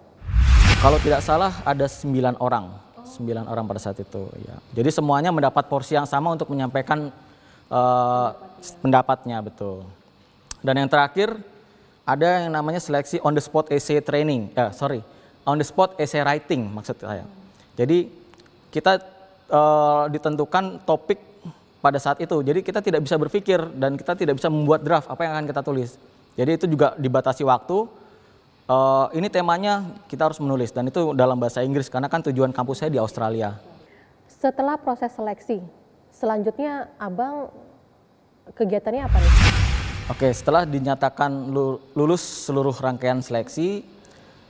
Kalau 0.79 1.00
tidak 1.03 1.24
salah 1.24 1.51
ada 1.63 1.88
sembilan 1.88 2.39
orang, 2.39 2.71
sembilan 3.03 3.47
orang 3.47 3.63
pada 3.65 3.79
saat 3.79 3.97
itu. 4.00 4.27
Ya. 4.43 4.55
Jadi 4.75 4.89
semuanya 4.91 5.31
mendapat 5.31 5.71
porsi 5.71 5.95
yang 5.95 6.05
sama 6.05 6.36
untuk 6.36 6.51
menyampaikan 6.51 7.09
uh, 7.71 8.29
pendapatnya, 8.83 9.39
betul. 9.39 9.88
Dan 10.59 10.83
yang 10.83 10.89
terakhir 10.91 11.31
ada 12.03 12.43
yang 12.43 12.51
namanya 12.51 12.79
seleksi 12.83 13.19
on 13.24 13.36
the 13.36 13.43
spot 13.43 13.71
essay 13.71 14.00
training, 14.03 14.51
eh, 14.55 14.71
sorry, 14.75 15.00
on 15.47 15.55
the 15.59 15.67
spot 15.67 15.95
essay 15.95 16.24
writing 16.24 16.67
maksud 16.71 17.00
saya. 17.00 17.24
Jadi 17.79 18.12
kita 18.67 19.16
uh, 19.51 20.05
ditentukan 20.11 20.83
topik 20.83 21.19
pada 21.83 21.97
saat 22.01 22.19
itu. 22.19 22.41
Jadi 22.43 22.59
kita 22.65 22.79
tidak 22.83 23.03
bisa 23.05 23.15
berpikir 23.15 23.59
dan 23.77 23.95
kita 23.95 24.17
tidak 24.17 24.39
bisa 24.39 24.51
membuat 24.51 24.83
draft 24.83 25.07
apa 25.07 25.21
yang 25.23 25.33
akan 25.39 25.45
kita 25.47 25.61
tulis. 25.63 25.95
Jadi 26.37 26.51
itu 26.53 26.65
juga 26.69 26.93
dibatasi 26.99 27.43
waktu. 27.47 27.87
Uh, 28.67 29.07
ini 29.15 29.31
temanya 29.31 29.95
kita 30.11 30.27
harus 30.27 30.43
menulis 30.43 30.75
dan 30.75 30.91
itu 30.91 31.15
dalam 31.15 31.39
bahasa 31.39 31.63
Inggris 31.63 31.87
karena 31.87 32.11
kan 32.11 32.19
tujuan 32.27 32.51
kampus 32.51 32.83
saya 32.83 32.91
di 32.91 32.99
Australia. 32.99 33.55
Setelah 34.27 34.75
proses 34.75 35.15
seleksi, 35.15 35.63
selanjutnya 36.11 36.91
abang 36.99 37.47
kegiatannya 38.51 39.07
apa 39.07 39.17
nih? 39.23 39.33
Oke, 40.11 40.27
setelah 40.35 40.67
dinyatakan 40.67 41.51
lulus 41.95 42.47
seluruh 42.47 42.75
rangkaian 42.75 43.23
seleksi, 43.23 43.87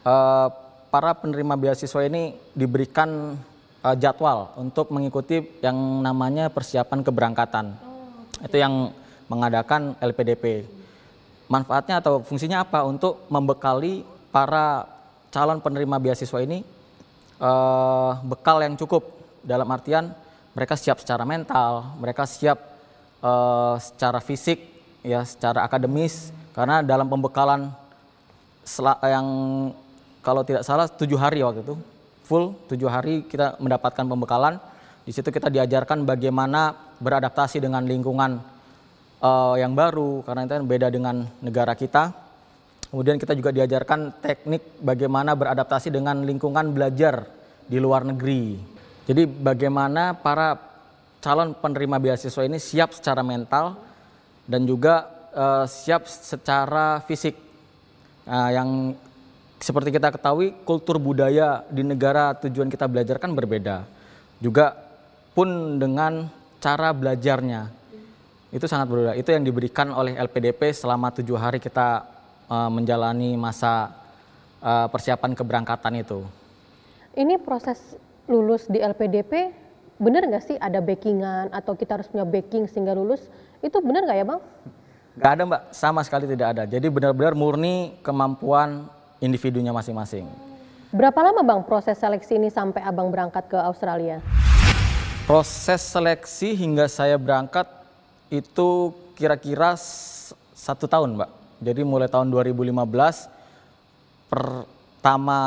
uh, 0.01 0.49
para 0.89 1.13
penerima 1.17 1.53
beasiswa 1.53 2.01
ini 2.05 2.37
diberikan 2.57 3.37
uh, 3.83 3.95
jadwal 3.97 4.53
untuk 4.57 4.89
mengikuti 4.93 5.43
yang 5.61 5.75
namanya 6.01 6.49
persiapan 6.49 7.03
keberangkatan. 7.03 7.65
Oh, 7.83 8.45
Itu 8.45 8.57
yang 8.57 8.93
mengadakan 9.27 9.97
LPDP. 9.99 10.65
Manfaatnya 11.47 11.99
atau 12.03 12.23
fungsinya 12.23 12.63
apa? 12.63 12.83
Untuk 12.83 13.27
membekali 13.31 14.03
para 14.31 14.87
calon 15.31 15.63
penerima 15.63 15.99
beasiswa 15.99 16.39
ini 16.43 16.63
uh, 17.39 18.19
bekal 18.23 18.59
yang 18.63 18.75
cukup 18.75 19.03
dalam 19.43 19.67
artian 19.71 20.11
mereka 20.57 20.73
siap 20.73 20.97
secara 20.97 21.21
mental, 21.21 21.93
mereka 22.01 22.25
siap 22.25 22.57
uh, 23.21 23.77
secara 23.77 24.17
fisik, 24.17 24.57
ya 25.05 25.21
secara 25.21 25.61
akademis. 25.61 26.33
Karena 26.57 26.81
dalam 26.81 27.05
pembekalan 27.05 27.69
yang 29.05 29.27
kalau 30.25 30.41
tidak 30.41 30.65
salah 30.65 30.89
tujuh 30.89 31.15
hari 31.15 31.45
waktu 31.45 31.61
itu 31.61 31.77
full 32.27 32.67
tujuh 32.67 32.91
hari 32.91 33.23
kita 33.23 33.55
mendapatkan 33.63 34.03
pembekalan. 34.03 34.59
Di 35.07 35.15
situ 35.15 35.31
kita 35.31 35.47
diajarkan 35.47 36.03
bagaimana 36.03 36.75
beradaptasi 36.99 37.63
dengan 37.63 37.87
lingkungan 37.87 38.43
uh, 39.23 39.55
yang 39.55 39.71
baru 39.71 40.27
karena 40.27 40.43
itu 40.43 40.53
kan 40.59 40.65
beda 40.67 40.87
dengan 40.91 41.15
negara 41.39 41.71
kita. 41.79 42.11
Kemudian 42.91 43.15
kita 43.15 43.31
juga 43.31 43.55
diajarkan 43.55 44.19
teknik 44.19 44.83
bagaimana 44.83 45.35
beradaptasi 45.39 45.91
dengan 45.91 46.27
lingkungan 46.27 46.75
belajar 46.75 47.23
di 47.63 47.79
luar 47.79 48.03
negeri. 48.03 48.59
Jadi 49.07 49.23
bagaimana 49.23 50.11
para 50.11 50.59
calon 51.23 51.55
penerima 51.55 51.99
beasiswa 51.99 52.43
ini 52.43 52.59
siap 52.59 52.91
secara 52.91 53.23
mental 53.23 53.79
dan 54.43 54.67
juga 54.67 55.07
uh, 55.31 55.63
siap 55.63 56.03
secara 56.07 56.99
fisik. 57.07 57.47
Uh, 58.27 58.51
yang 58.51 58.91
seperti 59.57 59.89
kita 59.89 60.13
ketahui 60.13 60.53
kultur 60.65 61.01
budaya 61.01 61.65
di 61.69 61.81
negara 61.81 62.37
tujuan 62.37 62.69
kita 62.69 62.85
belajar 62.85 63.17
kan 63.17 63.33
berbeda. 63.33 63.85
juga 64.37 64.77
pun 65.33 65.81
dengan 65.81 66.29
cara 66.61 66.93
belajarnya 66.93 67.73
itu 68.53 68.65
sangat 68.69 68.85
berbeda. 68.89 69.13
Itu 69.17 69.33
yang 69.33 69.41
diberikan 69.45 69.89
oleh 69.93 70.13
LPDP 70.17 70.73
selama 70.73 71.09
tujuh 71.09 71.37
hari 71.37 71.57
kita 71.57 72.05
uh, 72.49 72.69
menjalani 72.69 73.33
masa 73.33 73.91
uh, 74.61 74.87
persiapan 74.87 75.33
keberangkatan 75.33 75.93
itu. 75.99 76.21
Ini 77.17 77.41
proses 77.41 77.97
lulus 78.29 78.69
di 78.69 78.77
LPDP 78.77 79.65
benar 79.97 80.29
nggak 80.29 80.43
sih 80.45 80.57
ada 80.61 80.77
backingan 80.77 81.49
atau 81.49 81.73
kita 81.73 81.97
harus 81.97 82.05
punya 82.05 82.25
backing 82.25 82.69
sehingga 82.69 82.93
lulus? 82.93 83.25
Itu 83.59 83.81
benar 83.81 84.05
nggak 84.05 84.17
ya 84.21 84.25
bang? 84.25 84.41
Gak 85.17 85.31
ada 85.33 85.43
mbak, 85.49 85.61
sama 85.73 86.05
sekali 86.05 86.29
tidak 86.29 86.53
ada. 86.53 86.63
Jadi 86.69 86.93
benar-benar 86.93 87.33
murni 87.33 87.97
kemampuan 88.05 88.85
individunya 89.23 89.73
masing-masing. 89.73 90.27
Berapa 90.87 91.19
lama 91.19 91.43
bang 91.43 91.61
proses 91.67 91.99
seleksi 91.99 92.39
ini 92.39 92.47
sampai 92.47 92.79
abang 92.79 93.11
berangkat 93.11 93.43
ke 93.51 93.59
Australia? 93.59 94.23
Proses 95.27 95.83
seleksi 95.83 96.55
hingga 96.55 96.87
saya 96.87 97.19
berangkat 97.19 97.67
itu 98.31 98.95
kira-kira 99.19 99.75
satu 100.55 100.87
tahun 100.87 101.19
mbak. 101.19 101.27
Jadi 101.59 101.83
mulai 101.83 102.07
tahun 102.07 102.31
2015 102.31 104.31
pertama 104.31 105.39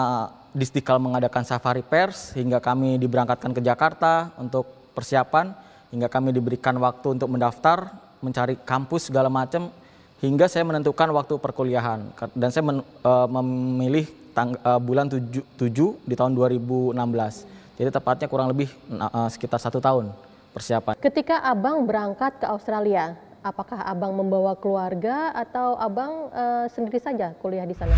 Disdikal 0.50 0.98
mengadakan 0.98 1.46
safari 1.46 1.78
pers 1.78 2.34
hingga 2.34 2.58
kami 2.58 2.98
diberangkatkan 2.98 3.54
ke 3.54 3.62
Jakarta 3.62 4.34
untuk 4.34 4.66
persiapan 4.98 5.54
hingga 5.94 6.10
kami 6.10 6.34
diberikan 6.34 6.74
waktu 6.82 7.14
untuk 7.14 7.30
mendaftar 7.30 7.86
mencari 8.18 8.58
kampus 8.58 9.14
segala 9.14 9.30
macam 9.30 9.70
hingga 10.20 10.46
saya 10.46 10.68
menentukan 10.68 11.08
waktu 11.16 11.40
perkuliahan 11.40 12.12
dan 12.36 12.48
saya 12.52 12.64
men, 12.64 12.84
uh, 13.04 13.28
memilih 13.40 14.04
tang, 14.36 14.52
uh, 14.60 14.76
bulan 14.76 15.08
7, 15.08 15.42
7 15.56 15.66
di 16.04 16.14
tahun 16.14 16.36
2016 16.36 16.96
jadi 17.80 17.88
tepatnya 17.88 18.28
kurang 18.28 18.52
lebih 18.52 18.68
uh, 18.92 19.28
sekitar 19.32 19.56
satu 19.56 19.80
tahun 19.80 20.12
persiapan. 20.52 21.00
Ketika 21.00 21.40
abang 21.40 21.88
berangkat 21.88 22.36
ke 22.36 22.44
Australia, 22.44 23.16
apakah 23.40 23.80
abang 23.88 24.12
membawa 24.12 24.52
keluarga 24.52 25.32
atau 25.32 25.80
abang 25.80 26.28
uh, 26.28 26.68
sendiri 26.68 27.00
saja 27.00 27.32
kuliah 27.40 27.64
di 27.64 27.72
sana? 27.72 27.96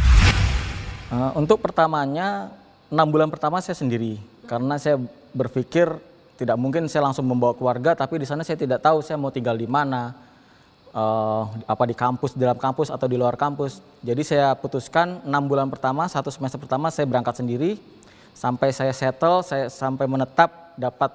Uh, 1.11 1.35
untuk 1.35 1.59
pertamanya 1.59 2.55
enam 2.95 3.11
bulan 3.11 3.27
pertama 3.27 3.59
saya 3.59 3.75
sendiri 3.75 4.23
karena 4.47 4.79
saya 4.79 5.03
berpikir 5.35 5.91
tidak 6.39 6.55
mungkin 6.55 6.87
saya 6.87 7.11
langsung 7.11 7.27
membawa 7.27 7.59
keluarga 7.59 7.99
tapi 7.99 8.23
di 8.23 8.27
sana 8.29 8.47
saya 8.47 8.55
tidak 8.55 8.79
tahu 8.79 9.03
saya 9.03 9.19
mau 9.19 9.35
tinggal 9.35 9.59
di 9.59 9.67
mana 9.67 10.15
uh, 10.93 11.49
apa 11.67 11.85
di 11.89 11.97
kampus 11.97 12.37
di 12.37 12.41
dalam 12.45 12.61
kampus 12.61 12.89
atau 12.93 13.09
di 13.09 13.17
luar 13.17 13.35
kampus 13.37 13.81
jadi 14.05 14.23
saya 14.23 14.49
putuskan 14.57 15.25
enam 15.25 15.45
bulan 15.45 15.69
pertama 15.69 16.07
satu 16.07 16.29
semester 16.29 16.61
pertama 16.61 16.93
saya 16.93 17.09
berangkat 17.09 17.41
sendiri 17.41 17.81
sampai 18.33 18.73
saya 18.73 18.93
settle 18.93 19.45
saya 19.45 19.69
sampai 19.69 20.09
menetap 20.09 20.73
dapat 20.77 21.13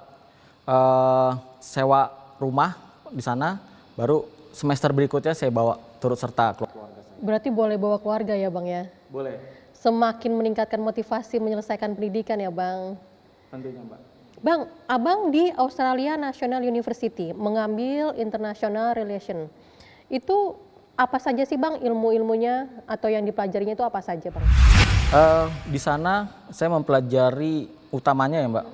uh, 0.69 1.37
sewa 1.61 2.13
rumah 2.37 2.77
di 3.09 3.23
sana 3.23 3.57
baru 3.97 4.25
semester 4.53 4.89
berikutnya 4.93 5.33
saya 5.33 5.53
bawa 5.53 5.77
turut 6.01 6.17
serta 6.17 6.53
keluarga 6.57 7.01
saya. 7.01 7.17
Berarti 7.21 7.49
boleh 7.49 7.77
bawa 7.77 7.97
keluarga 7.97 8.33
ya 8.37 8.49
bang 8.49 8.65
ya? 8.65 8.83
Boleh. 9.09 9.37
Semakin 9.77 10.33
meningkatkan 10.33 10.81
motivasi 10.81 11.37
menyelesaikan 11.37 11.93
pendidikan 11.93 12.37
ya 12.37 12.49
bang? 12.49 12.97
Tentunya 13.49 13.81
mbak. 13.85 14.01
Bang, 14.37 14.69
abang 14.85 15.33
di 15.33 15.49
Australia 15.57 16.13
National 16.13 16.61
University 16.61 17.33
mengambil 17.33 18.13
International 18.21 18.93
Relation. 18.93 19.49
Itu 20.07 20.55
apa 20.95 21.19
saja 21.19 21.43
sih 21.43 21.59
bang 21.59 21.83
ilmu-ilmunya 21.83 22.87
atau 22.87 23.11
yang 23.11 23.27
dipelajarinya 23.27 23.75
itu 23.75 23.83
apa 23.83 23.99
saja 23.99 24.31
bang? 24.31 24.45
Uh, 25.11 25.51
di 25.67 25.75
sana 25.79 26.31
saya 26.47 26.71
mempelajari 26.71 27.67
utamanya 27.91 28.39
ya 28.43 28.47
mbak, 28.47 28.65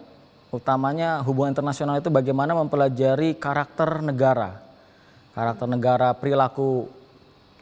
utamanya 0.54 1.26
hubungan 1.26 1.58
internasional 1.58 1.98
itu 1.98 2.14
bagaimana 2.14 2.54
mempelajari 2.54 3.34
karakter 3.38 4.06
negara, 4.06 4.62
karakter 5.34 5.66
negara, 5.66 6.14
perilaku 6.14 6.86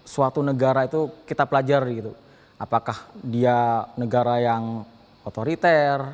suatu 0.03 0.43
negara 0.43 0.83
itu 0.83 1.07
kita 1.23 1.47
pelajari 1.47 2.03
gitu. 2.03 2.11
Apakah 2.59 3.07
dia 3.23 3.87
negara 3.95 4.37
yang 4.43 4.83
otoriter, 5.23 6.05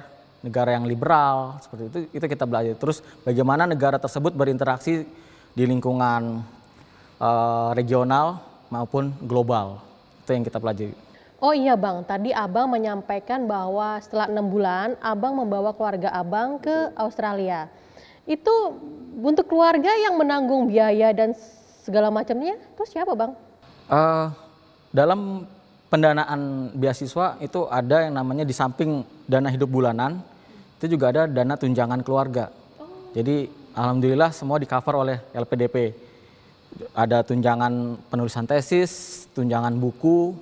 negara 0.45 0.77
yang 0.77 0.85
liberal 0.85 1.57
seperti 1.59 1.83
itu 1.89 1.99
itu 2.13 2.25
kita 2.29 2.45
belajar 2.45 2.77
terus 2.77 3.01
bagaimana 3.25 3.65
negara 3.65 3.97
tersebut 3.97 4.31
berinteraksi 4.37 5.09
di 5.57 5.63
lingkungan 5.65 6.45
uh, 7.21 7.71
regional 7.77 8.41
maupun 8.69 9.13
global 9.23 9.81
itu 10.23 10.35
yang 10.35 10.43
kita 10.43 10.59
pelajari. 10.59 10.95
Oh 11.37 11.53
iya 11.53 11.77
bang, 11.77 12.01
tadi 12.01 12.33
abang 12.33 12.65
menyampaikan 12.65 13.45
bahwa 13.45 14.01
setelah 14.01 14.25
enam 14.25 14.49
bulan 14.49 14.97
abang 14.97 15.37
membawa 15.37 15.69
keluarga 15.69 16.09
abang 16.09 16.57
ke 16.57 16.89
Australia. 16.97 17.69
Itu 18.25 18.73
untuk 19.21 19.45
keluarga 19.45 19.93
yang 20.01 20.17
menanggung 20.17 20.65
biaya 20.65 21.13
dan 21.13 21.37
segala 21.85 22.09
macamnya, 22.09 22.57
terus 22.73 22.89
siapa 22.89 23.13
bang? 23.13 23.31
Uh, 23.87 24.33
dalam 24.89 25.45
pendanaan 25.93 26.73
beasiswa 26.75 27.39
itu 27.39 27.69
ada 27.69 28.09
yang 28.09 28.17
namanya 28.17 28.43
di 28.43 28.51
samping 28.51 29.05
dana 29.29 29.47
hidup 29.53 29.69
bulanan, 29.69 30.19
itu 30.81 30.97
juga 30.97 31.13
ada 31.13 31.23
dana 31.29 31.53
tunjangan 31.53 32.01
keluarga. 32.01 32.49
Oh. 32.81 33.13
Jadi 33.13 33.47
alhamdulillah 33.77 34.33
semua 34.33 34.57
di 34.57 34.65
cover 34.65 35.05
oleh 35.05 35.17
LPDP. 35.31 36.06
Ada 36.93 37.25
tunjangan 37.25 37.97
penulisan 38.09 38.45
tesis, 38.45 39.25
tunjangan 39.33 39.73
buku, 39.77 40.37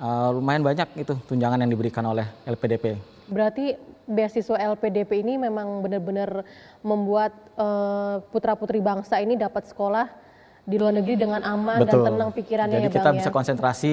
uh, 0.00 0.30
lumayan 0.34 0.64
banyak 0.64 0.88
itu 0.98 1.14
tunjangan 1.28 1.60
yang 1.60 1.70
diberikan 1.70 2.04
oleh 2.08 2.26
LPDP. 2.48 2.96
Berarti 3.30 3.78
beasiswa 4.10 4.58
LPDP 4.74 5.22
ini 5.22 5.38
memang 5.38 5.86
benar-benar 5.86 6.42
membuat 6.82 7.30
uh, 7.54 8.18
putra-putri 8.34 8.82
bangsa 8.82 9.22
ini 9.22 9.38
dapat 9.38 9.70
sekolah 9.70 10.10
di 10.66 10.76
luar 10.76 10.98
negeri 10.98 11.14
dengan 11.14 11.40
aman 11.46 11.78
Betul. 11.82 12.02
dan 12.04 12.14
tenang 12.14 12.30
pikirannya 12.34 12.78
Jadi 12.82 12.86
ya 12.86 12.92
kita 12.92 13.06
Bang 13.06 13.16
bisa 13.22 13.30
ya? 13.30 13.34
konsentrasi 13.34 13.92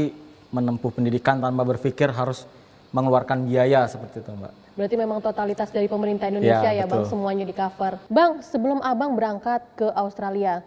menempuh 0.49 0.91
pendidikan 0.91 1.37
tanpa 1.37 1.63
berpikir 1.63 2.09
harus 2.09 2.49
mengeluarkan 2.95 3.45
biaya 3.45 3.83
seperti 3.85 4.23
itu 4.23 4.31
Mbak. 4.31 4.53
Berarti 4.79 4.95
memang 4.95 5.19
totalitas 5.19 5.69
dari 5.73 5.89
pemerintah 5.91 6.29
Indonesia 6.31 6.71
ya, 6.71 6.81
ya 6.81 6.85
Bang 6.87 7.03
semuanya 7.03 7.43
di 7.43 7.53
cover. 7.53 7.99
Bang, 8.07 8.39
sebelum 8.45 8.79
Abang 8.79 9.17
berangkat 9.17 9.61
ke 9.75 9.87
Australia, 9.91 10.63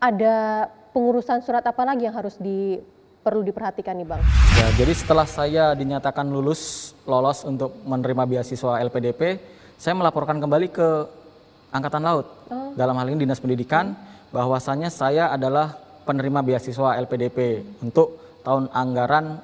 ada 0.00 0.66
pengurusan 0.96 1.44
surat 1.44 1.62
apa 1.62 1.84
lagi 1.84 2.08
yang 2.08 2.16
harus 2.16 2.40
di 2.40 2.80
perlu 3.20 3.44
diperhatikan 3.44 3.92
nih 4.00 4.08
Bang? 4.08 4.24
Ya, 4.56 4.72
jadi 4.80 4.92
setelah 4.96 5.28
saya 5.28 5.76
dinyatakan 5.76 6.24
lulus 6.24 6.92
lolos 7.04 7.44
untuk 7.44 7.76
menerima 7.84 8.24
beasiswa 8.24 8.80
LPDP, 8.80 9.36
saya 9.76 9.92
melaporkan 9.92 10.40
kembali 10.40 10.72
ke 10.72 10.88
Angkatan 11.70 12.02
Laut. 12.02 12.26
Oh. 12.48 12.72
Dalam 12.74 12.96
hal 12.96 13.12
ini 13.12 13.28
Dinas 13.28 13.38
Pendidikan 13.38 13.92
bahwasannya 14.32 14.88
saya 14.88 15.28
adalah 15.30 15.76
penerima 16.08 16.40
beasiswa 16.42 16.96
LPDP 16.96 17.62
untuk 17.84 18.40
tahun 18.40 18.72
anggaran 18.72 19.36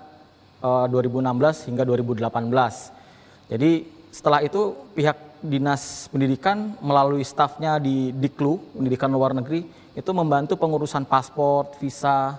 eh, 0.64 0.86
2016 0.88 1.68
hingga 1.68 1.84
2018. 1.84 3.52
Jadi 3.52 3.70
setelah 4.08 4.40
itu 4.40 4.72
pihak 4.96 5.44
Dinas 5.44 6.08
Pendidikan 6.08 6.74
melalui 6.80 7.20
stafnya 7.22 7.76
di 7.76 8.10
Diklu, 8.16 8.56
Pendidikan 8.72 9.12
Luar 9.12 9.36
Negeri, 9.36 9.85
itu 9.96 10.10
membantu 10.12 10.60
pengurusan 10.60 11.08
paspor, 11.08 11.72
visa, 11.80 12.36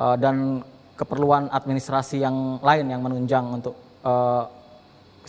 uh, 0.00 0.16
dan 0.16 0.64
keperluan 0.96 1.52
administrasi 1.52 2.24
yang 2.24 2.56
lain 2.64 2.88
yang 2.88 3.04
menunjang 3.04 3.44
untuk 3.52 3.76
uh, 4.00 4.48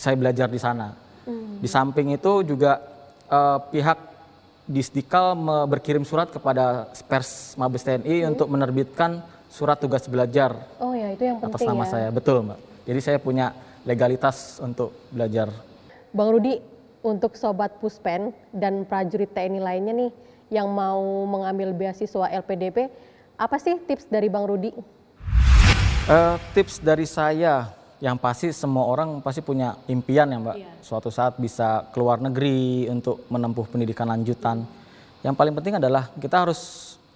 saya 0.00 0.16
belajar 0.16 0.48
di 0.48 0.56
sana. 0.56 0.96
Hmm. 1.28 1.60
Di 1.60 1.68
samping 1.68 2.16
itu 2.16 2.42
juga 2.42 2.80
uh, 3.28 3.60
pihak 3.68 4.12
Disdikal 4.62 5.34
berkirim 5.66 6.06
surat 6.06 6.30
kepada 6.30 6.86
Pers 7.10 7.58
Mabes 7.58 7.82
TNI 7.82 8.22
hmm. 8.22 8.30
untuk 8.32 8.46
menerbitkan 8.46 9.20
surat 9.50 9.76
tugas 9.76 10.06
belajar. 10.06 10.54
Oh 10.78 10.94
ya, 10.94 11.12
itu 11.12 11.28
yang 11.28 11.42
penting 11.42 11.66
atas 11.66 11.68
nama 11.68 11.84
ya. 11.84 11.90
saya, 11.90 12.08
betul 12.14 12.46
mbak. 12.46 12.58
Jadi 12.86 13.00
saya 13.02 13.18
punya 13.18 13.52
legalitas 13.82 14.62
untuk 14.62 14.94
belajar. 15.10 15.50
Bang 16.14 16.30
Rudi, 16.30 16.62
untuk 17.02 17.34
sobat 17.34 17.74
Puspen 17.82 18.30
dan 18.54 18.86
prajurit 18.86 19.34
TNI 19.34 19.58
lainnya 19.58 19.92
nih 20.06 20.10
yang 20.52 20.68
mau 20.68 21.24
mengambil 21.24 21.72
beasiswa 21.72 22.28
LPDP, 22.28 22.92
apa 23.40 23.56
sih 23.56 23.80
tips 23.88 24.04
dari 24.12 24.28
Bang 24.28 24.44
Rudi? 24.44 24.76
Uh, 26.04 26.36
tips 26.52 26.76
dari 26.76 27.08
saya 27.08 27.72
yang 28.02 28.20
pasti 28.20 28.52
semua 28.52 28.84
orang 28.84 29.24
pasti 29.24 29.40
punya 29.40 29.80
impian 29.88 30.28
ya 30.28 30.36
Mbak. 30.36 30.56
Iya. 30.60 30.70
Suatu 30.84 31.08
saat 31.08 31.40
bisa 31.40 31.88
keluar 31.96 32.20
negeri 32.20 32.84
untuk 32.92 33.24
menempuh 33.32 33.64
pendidikan 33.64 34.04
lanjutan. 34.12 34.68
Yang 35.24 35.34
paling 35.40 35.54
penting 35.56 35.80
adalah 35.80 36.12
kita 36.20 36.44
harus 36.44 36.60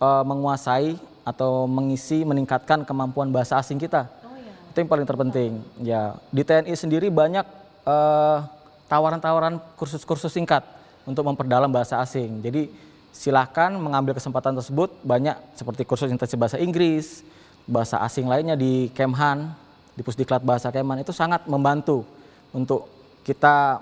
uh, 0.01 0.25
menguasai 0.25 0.97
atau 1.27 1.69
mengisi 1.69 2.25
meningkatkan 2.25 2.87
kemampuan 2.89 3.29
bahasa 3.29 3.61
asing 3.61 3.77
kita. 3.77 4.09
Oh, 4.25 4.33
iya. 4.39 4.55
Itu 4.73 4.81
yang 4.81 4.89
paling 4.89 5.05
terpenting. 5.05 5.53
Ya, 5.83 6.17
di 6.31 6.41
TNI 6.47 6.73
sendiri 6.73 7.11
banyak 7.11 7.45
uh, 7.85 8.47
tawaran-tawaran 8.87 9.59
kursus-kursus 9.75 10.31
singkat 10.31 10.63
untuk 11.03 11.27
memperdalam 11.27 11.69
bahasa 11.69 11.99
asing. 11.99 12.39
Jadi 12.41 12.86
silahkan 13.17 13.73
mengambil 13.73 14.13
kesempatan 14.13 14.53
tersebut. 14.53 14.93
Banyak 15.01 15.57
seperti 15.57 15.89
kursus 15.89 16.13
intensif 16.13 16.37
bahasa 16.37 16.61
Inggris, 16.61 17.25
bahasa 17.65 17.99
asing 18.05 18.29
lainnya 18.29 18.55
di 18.55 18.93
Kemhan 18.93 19.57
di 19.97 20.05
Pusdiklat 20.05 20.45
Bahasa 20.45 20.69
Keman 20.69 21.01
itu 21.01 21.11
sangat 21.11 21.49
membantu 21.49 22.05
untuk 22.53 22.85
kita 23.25 23.81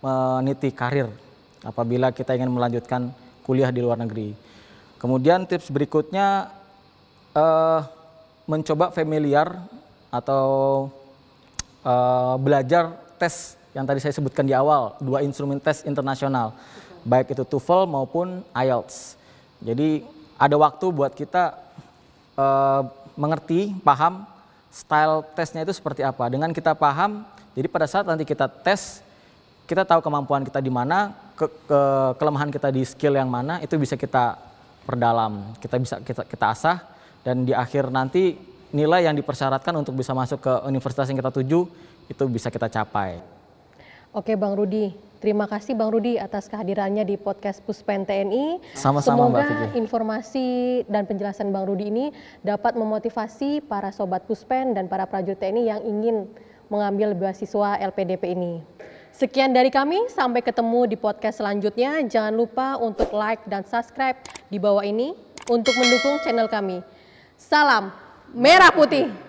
meniti 0.00 0.70
karir 0.70 1.10
apabila 1.66 2.14
kita 2.14 2.38
ingin 2.38 2.48
melanjutkan 2.48 3.10
kuliah 3.42 3.74
di 3.74 3.82
luar 3.82 3.98
negeri. 3.98 4.32
Kemudian 5.02 5.44
tips 5.44 5.68
berikutnya 5.74 6.48
eh, 7.34 7.80
mencoba 8.46 8.94
familiar 8.94 9.58
atau 10.14 10.46
eh, 11.82 12.34
belajar 12.38 12.94
tes 13.18 13.58
yang 13.76 13.84
tadi 13.84 14.00
saya 14.00 14.16
sebutkan 14.16 14.48
di 14.48 14.56
awal, 14.56 14.96
dua 15.04 15.20
instrumen 15.20 15.60
tes 15.60 15.84
internasional, 15.84 16.56
baik 17.06 17.38
itu 17.38 17.46
TOEFL 17.46 17.86
maupun 17.86 18.42
IELTS. 18.50 19.14
Jadi 19.62 20.02
ada 20.34 20.56
waktu 20.58 20.90
buat 20.90 21.14
kita 21.14 21.54
eh, 22.34 22.82
mengerti, 23.14 23.72
paham 23.80 24.26
style 24.74 25.24
tesnya 25.32 25.64
itu 25.64 25.72
seperti 25.72 26.04
apa. 26.04 26.28
Dengan 26.28 26.52
kita 26.52 26.76
paham, 26.76 27.24
jadi 27.56 27.70
pada 27.70 27.88
saat 27.88 28.04
nanti 28.04 28.28
kita 28.28 28.44
tes, 28.44 29.00
kita 29.64 29.88
tahu 29.88 30.04
kemampuan 30.04 30.44
kita 30.44 30.60
di 30.60 30.68
mana, 30.68 31.16
ke, 31.32 31.48
ke, 31.48 31.80
kelemahan 32.20 32.52
kita 32.52 32.68
di 32.68 32.84
skill 32.84 33.16
yang 33.16 33.32
mana, 33.32 33.56
itu 33.64 33.72
bisa 33.80 33.96
kita 33.96 34.36
perdalam, 34.84 35.56
kita 35.64 35.80
bisa 35.80 35.96
kita, 36.04 36.22
kita 36.28 36.46
asah, 36.52 36.84
dan 37.24 37.48
di 37.48 37.56
akhir 37.56 37.88
nanti 37.88 38.36
nilai 38.70 39.08
yang 39.08 39.16
dipersyaratkan 39.16 39.72
untuk 39.80 39.96
bisa 39.96 40.12
masuk 40.12 40.44
ke 40.44 40.52
universitas 40.68 41.08
yang 41.08 41.16
kita 41.16 41.32
tuju 41.32 41.64
itu 42.06 42.24
bisa 42.28 42.52
kita 42.52 42.68
capai. 42.68 43.24
Oke 44.12 44.36
Bang 44.36 44.52
Rudi, 44.54 44.92
terima 45.26 45.50
kasih 45.50 45.74
Bang 45.74 45.90
Rudi 45.90 46.22
atas 46.22 46.46
kehadirannya 46.46 47.02
di 47.02 47.18
podcast 47.18 47.58
Puspen 47.66 48.06
TNI. 48.06 48.62
Sama-sama 48.78 49.26
Mbak 49.26 49.42
Semoga 49.42 49.42
Vicky. 49.42 49.74
informasi 49.82 50.48
dan 50.86 51.02
penjelasan 51.02 51.50
Bang 51.50 51.66
Rudi 51.66 51.90
ini 51.90 52.14
dapat 52.46 52.78
memotivasi 52.78 53.66
para 53.66 53.90
sobat 53.90 54.22
Puspen 54.30 54.78
dan 54.78 54.86
para 54.86 55.02
prajurit 55.02 55.42
TNI 55.42 55.62
yang 55.66 55.82
ingin 55.82 56.30
mengambil 56.70 57.10
beasiswa 57.18 57.74
LPDP 57.74 58.38
ini. 58.38 58.62
Sekian 59.10 59.50
dari 59.50 59.74
kami, 59.74 60.06
sampai 60.14 60.46
ketemu 60.46 60.94
di 60.94 60.94
podcast 60.94 61.42
selanjutnya. 61.42 62.06
Jangan 62.06 62.30
lupa 62.30 62.78
untuk 62.78 63.10
like 63.10 63.42
dan 63.50 63.66
subscribe 63.66 64.14
di 64.46 64.62
bawah 64.62 64.86
ini 64.86 65.10
untuk 65.50 65.74
mendukung 65.74 66.22
channel 66.22 66.46
kami. 66.46 66.86
Salam 67.34 67.90
Merah 68.30 68.70
Putih. 68.70 69.25